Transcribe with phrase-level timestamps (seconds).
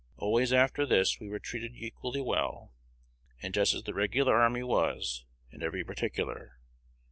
[0.17, 2.73] Always after this we were treated equally well,
[3.39, 6.57] and just as the regular army was, in every particular.